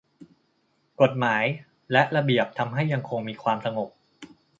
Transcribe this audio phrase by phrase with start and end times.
[1.01, 1.43] กฎหมาย
[1.91, 3.89] และระเบียบทำให้ยังคงมีความสงบ